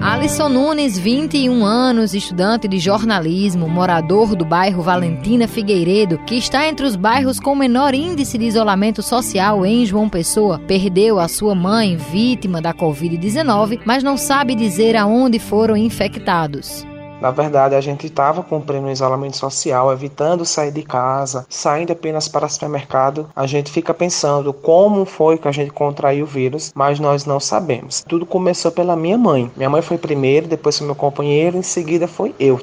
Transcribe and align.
Alisson 0.00 0.48
Nunes, 0.48 0.98
21 0.98 1.64
anos, 1.64 2.14
estudante 2.14 2.68
de 2.68 2.78
jornalismo, 2.78 3.68
morador 3.68 4.36
do 4.36 4.44
bairro 4.44 4.82
Valentina 4.82 5.48
Figueiredo, 5.48 6.18
que 6.26 6.36
está 6.36 6.68
entre 6.68 6.86
os 6.86 6.94
bairros 6.94 7.40
com 7.40 7.54
menor 7.54 7.94
índice 7.94 8.36
de 8.36 8.44
isolamento 8.44 9.02
social 9.02 9.64
em 9.64 9.86
João 9.86 10.08
Pessoa, 10.08 10.58
perdeu 10.58 11.18
a 11.18 11.26
sua 11.26 11.54
mãe, 11.54 11.96
vítima 11.96 12.60
da 12.60 12.74
Covid-19, 12.74 13.80
mas 13.84 14.02
não 14.02 14.16
sabe 14.16 14.54
dizer 14.54 14.94
aonde 14.94 15.38
foram 15.38 15.76
infectados. 15.76 16.86
Na 17.24 17.30
verdade, 17.30 17.74
a 17.74 17.80
gente 17.80 18.06
estava 18.06 18.42
cumprindo 18.42 18.86
o 18.86 18.90
isolamento 18.90 19.38
social, 19.38 19.90
evitando 19.90 20.44
sair 20.44 20.70
de 20.70 20.82
casa, 20.82 21.46
saindo 21.48 21.90
apenas 21.90 22.28
para 22.28 22.46
supermercado. 22.50 23.30
A 23.34 23.46
gente 23.46 23.72
fica 23.72 23.94
pensando 23.94 24.52
como 24.52 25.06
foi 25.06 25.38
que 25.38 25.48
a 25.48 25.50
gente 25.50 25.70
contraiu 25.70 26.26
o 26.26 26.28
vírus, 26.28 26.70
mas 26.74 27.00
nós 27.00 27.24
não 27.24 27.40
sabemos. 27.40 28.04
Tudo 28.06 28.26
começou 28.26 28.70
pela 28.70 28.94
minha 28.94 29.16
mãe. 29.16 29.50
Minha 29.56 29.70
mãe 29.70 29.80
foi 29.80 29.96
primeiro, 29.96 30.46
depois 30.46 30.76
foi 30.76 30.86
meu 30.86 30.94
companheiro, 30.94 31.56
em 31.56 31.62
seguida 31.62 32.06
foi 32.06 32.34
eu. 32.38 32.60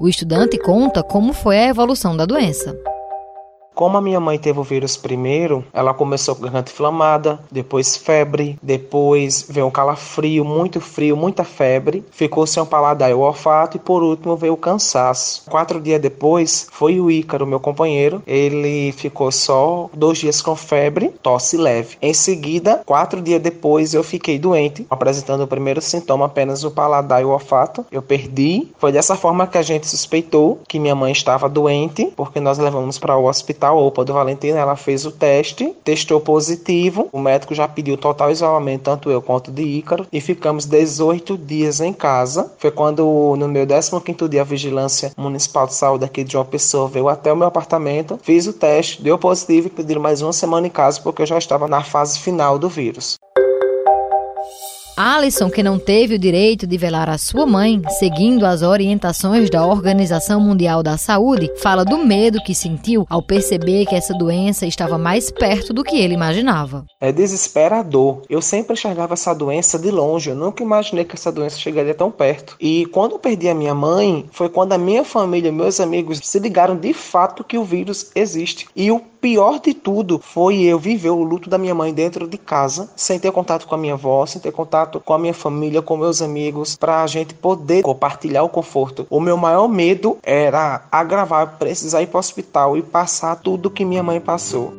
O 0.00 0.08
estudante 0.08 0.56
conta 0.56 1.02
como 1.02 1.34
foi 1.34 1.58
a 1.58 1.68
evolução 1.68 2.16
da 2.16 2.24
doença. 2.24 2.74
Como 3.74 3.96
a 3.96 4.00
minha 4.02 4.20
mãe 4.20 4.38
teve 4.38 4.58
o 4.58 4.64
vírus 4.64 4.96
primeiro, 4.96 5.64
ela 5.72 5.94
começou 5.94 6.34
com 6.34 6.42
garganta 6.42 6.70
inflamada, 6.70 7.40
depois 7.50 7.96
febre, 7.96 8.58
depois 8.62 9.46
veio 9.48 9.66
um 9.66 9.70
calafrio, 9.70 10.44
muito 10.44 10.80
frio, 10.80 11.16
muita 11.16 11.44
febre, 11.44 12.04
ficou 12.10 12.46
sem 12.46 12.62
o 12.62 12.66
paladar 12.66 13.10
e 13.10 13.14
o 13.14 13.20
olfato 13.20 13.76
e 13.76 13.80
por 13.80 14.02
último 14.02 14.36
veio 14.36 14.52
o 14.52 14.56
cansaço. 14.56 15.44
Quatro 15.48 15.80
dias 15.80 16.00
depois 16.00 16.66
foi 16.70 17.00
o 17.00 17.10
Ícaro, 17.10 17.46
meu 17.46 17.58
companheiro, 17.60 18.22
ele 18.26 18.92
ficou 18.92 19.32
só 19.32 19.88
dois 19.94 20.18
dias 20.18 20.42
com 20.42 20.54
febre, 20.54 21.08
tosse 21.22 21.56
leve. 21.56 21.96
Em 22.02 22.12
seguida, 22.12 22.82
quatro 22.84 23.22
dias 23.22 23.40
depois 23.40 23.94
eu 23.94 24.04
fiquei 24.04 24.38
doente, 24.38 24.86
apresentando 24.90 25.44
o 25.44 25.48
primeiro 25.48 25.80
sintoma 25.80 26.26
apenas 26.26 26.64
o 26.64 26.70
paladar 26.70 27.22
e 27.22 27.24
o 27.24 27.30
olfato. 27.30 27.86
Eu 27.90 28.02
perdi. 28.02 28.68
Foi 28.78 28.92
dessa 28.92 29.16
forma 29.16 29.46
que 29.46 29.56
a 29.58 29.62
gente 29.62 29.86
suspeitou 29.86 30.60
que 30.68 30.78
minha 30.78 30.94
mãe 30.94 31.12
estava 31.12 31.48
doente, 31.48 32.12
porque 32.16 32.40
nós 32.40 32.58
levamos 32.58 32.98
para 32.98 33.16
o 33.16 33.26
hospital 33.26 33.69
a 33.70 33.74
OPA 33.74 34.04
do 34.04 34.12
Valentina, 34.12 34.58
ela 34.58 34.76
fez 34.76 35.06
o 35.06 35.12
teste, 35.12 35.74
testou 35.84 36.20
positivo, 36.20 37.08
o 37.12 37.20
médico 37.20 37.54
já 37.54 37.68
pediu 37.68 37.96
total 37.96 38.30
isolamento, 38.30 38.82
tanto 38.82 39.10
eu 39.10 39.22
quanto 39.22 39.50
de 39.50 39.62
Ícaro, 39.62 40.06
e 40.12 40.20
ficamos 40.20 40.66
18 40.66 41.38
dias 41.38 41.80
em 41.80 41.92
casa. 41.92 42.52
Foi 42.58 42.70
quando, 42.70 43.36
no 43.36 43.48
meu 43.48 43.66
15 43.66 44.28
dia, 44.28 44.40
a 44.40 44.44
Vigilância 44.44 45.12
Municipal 45.16 45.66
de 45.66 45.74
Saúde 45.74 46.04
aqui 46.04 46.24
de 46.24 46.36
uma 46.36 46.44
pessoa 46.44 46.88
veio 46.88 47.08
até 47.08 47.32
o 47.32 47.36
meu 47.36 47.46
apartamento, 47.46 48.18
fiz 48.22 48.46
o 48.46 48.52
teste, 48.52 49.02
deu 49.02 49.18
positivo 49.18 49.68
e 49.68 49.70
pediram 49.70 50.02
mais 50.02 50.20
uma 50.20 50.32
semana 50.32 50.66
em 50.66 50.70
casa 50.70 51.00
porque 51.00 51.22
eu 51.22 51.26
já 51.26 51.38
estava 51.38 51.68
na 51.68 51.82
fase 51.82 52.18
final 52.18 52.58
do 52.58 52.68
vírus. 52.68 53.19
Alisson, 54.96 55.50
que 55.50 55.62
não 55.62 55.78
teve 55.78 56.14
o 56.14 56.18
direito 56.18 56.66
de 56.66 56.76
velar 56.76 57.08
a 57.08 57.18
sua 57.18 57.46
mãe, 57.46 57.80
seguindo 57.98 58.44
as 58.44 58.62
orientações 58.62 59.48
da 59.48 59.64
Organização 59.64 60.40
Mundial 60.40 60.82
da 60.82 60.98
Saúde, 60.98 61.50
fala 61.58 61.84
do 61.84 61.98
medo 61.98 62.42
que 62.42 62.54
sentiu 62.54 63.06
ao 63.08 63.22
perceber 63.22 63.86
que 63.86 63.94
essa 63.94 64.12
doença 64.14 64.66
estava 64.66 64.98
mais 64.98 65.30
perto 65.30 65.72
do 65.72 65.82
que 65.82 65.96
ele 65.96 66.14
imaginava. 66.14 66.84
É 67.00 67.10
desesperador. 67.12 68.22
Eu 68.28 68.42
sempre 68.42 68.74
enxergava 68.74 69.14
essa 69.14 69.34
doença 69.34 69.78
de 69.78 69.90
longe. 69.90 70.30
Eu 70.30 70.36
nunca 70.36 70.62
imaginei 70.62 71.04
que 71.04 71.14
essa 71.14 71.32
doença 71.32 71.58
chegaria 71.58 71.94
tão 71.94 72.10
perto. 72.10 72.56
E 72.60 72.86
quando 72.86 73.12
eu 73.12 73.18
perdi 73.18 73.48
a 73.48 73.54
minha 73.54 73.74
mãe, 73.74 74.26
foi 74.30 74.48
quando 74.48 74.72
a 74.72 74.78
minha 74.78 75.04
família, 75.04 75.50
meus 75.50 75.80
amigos 75.80 76.20
se 76.22 76.38
ligaram 76.38 76.76
de 76.76 76.92
fato 76.92 77.44
que 77.44 77.56
o 77.56 77.64
vírus 77.64 78.10
existe. 78.14 78.66
E 78.76 78.90
o 78.90 79.00
pior 79.20 79.60
de 79.60 79.74
tudo 79.74 80.18
foi 80.18 80.62
eu 80.62 80.78
viver 80.78 81.10
o 81.10 81.22
luto 81.22 81.50
da 81.50 81.58
minha 81.58 81.74
mãe 81.74 81.92
dentro 81.92 82.26
de 82.26 82.38
casa, 82.38 82.90
sem 82.96 83.18
ter 83.18 83.30
contato 83.30 83.66
com 83.66 83.74
a 83.74 83.78
minha 83.78 83.94
avó, 83.94 84.24
sem 84.26 84.40
ter 84.40 84.52
contato 84.52 85.00
com 85.00 85.12
a 85.12 85.18
minha 85.18 85.34
família, 85.34 85.82
com 85.82 85.96
meus 85.96 86.22
amigos, 86.22 86.76
para 86.76 87.02
a 87.02 87.06
gente 87.06 87.34
poder 87.34 87.82
compartilhar 87.82 88.42
o 88.42 88.48
conforto. 88.48 89.06
O 89.10 89.20
meu 89.20 89.36
maior 89.36 89.68
medo 89.68 90.16
era 90.22 90.82
agravar, 90.90 91.58
precisar 91.58 92.02
ir 92.02 92.06
para 92.06 92.18
o 92.18 92.20
hospital 92.20 92.76
e 92.76 92.82
passar 92.82 93.36
tudo 93.36 93.70
que 93.70 93.84
minha 93.84 94.02
mãe 94.02 94.20
passou. 94.20 94.72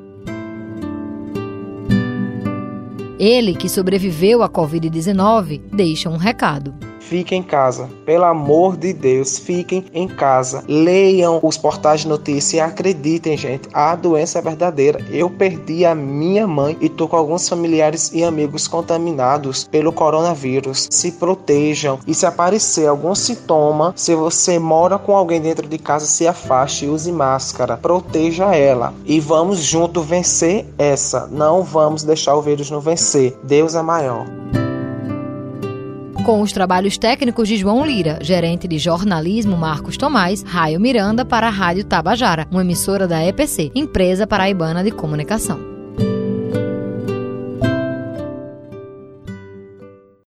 Ele, 3.20 3.54
que 3.54 3.70
sobreviveu 3.70 4.42
à 4.42 4.50
Covid-19, 4.50 5.62
deixa 5.72 6.10
um 6.10 6.18
recado. 6.18 6.91
Fiquem 7.12 7.40
em 7.40 7.44
casa. 7.44 7.90
Pelo 8.06 8.24
amor 8.24 8.78
de 8.78 8.94
Deus, 8.94 9.38
fiquem 9.38 9.84
em 9.94 10.08
casa. 10.08 10.64
Leiam 10.66 11.42
os 11.44 11.58
portais 11.58 12.00
de 12.00 12.08
notícia 12.08 12.56
e 12.56 12.60
acreditem, 12.62 13.36
gente. 13.36 13.68
A 13.74 13.98
doença 13.98 14.40
é 14.40 14.42
verdadeira. 14.42 15.06
Eu 15.10 15.30
perdi 15.30 15.86
a 15.86 15.94
minha 15.94 16.48
mãe 16.48 16.78
e 16.80 16.88
tô 16.88 17.10
com 17.10 17.18
alguns 17.18 17.50
familiares 17.50 18.12
e 18.14 18.24
amigos 18.24 18.66
contaminados 18.66 19.66
pelo 19.66 19.92
coronavírus. 19.92 20.88
Se 20.90 21.12
protejam 21.12 22.00
e 22.08 22.16
se 22.16 22.26
aparecer 22.26 22.88
algum 22.88 23.14
sintoma, 23.14 23.92
se 23.94 24.16
você 24.16 24.58
mora 24.58 24.98
com 24.98 25.14
alguém 25.14 25.42
dentro 25.42 25.68
de 25.68 25.78
casa, 25.78 26.06
se 26.06 26.26
afaste, 26.26 26.88
use 26.88 27.12
máscara, 27.12 27.76
proteja 27.76 28.56
ela 28.56 28.94
e 29.04 29.20
vamos 29.20 29.60
junto 29.60 30.02
vencer 30.02 30.66
essa. 30.78 31.28
Não 31.28 31.62
vamos 31.62 32.04
deixar 32.04 32.38
o 32.38 32.42
vírus 32.42 32.72
nos 32.72 32.82
vencer. 32.82 33.38
Deus 33.44 33.76
é 33.76 33.82
maior 33.82 34.26
com 36.24 36.42
os 36.42 36.52
trabalhos 36.52 36.98
técnicos 36.98 37.48
de 37.48 37.58
João 37.58 37.86
Lira, 37.86 38.20
gerente 38.22 38.68
de 38.68 38.78
jornalismo 38.78 39.58
Marcos 39.58 39.98
Tomás, 39.98 40.44
Raio 40.44 40.80
Miranda 40.80 41.26
para 41.26 41.48
a 41.48 41.52
Rádio 41.52 41.84
Tabajara, 41.84 42.48
uma 42.52 42.62
emissora 42.62 43.08
da 43.08 43.26
EPC, 43.26 43.72
Empresa 43.74 44.28
Paraibana 44.28 44.84
de 44.84 44.92
Comunicação. 44.92 45.71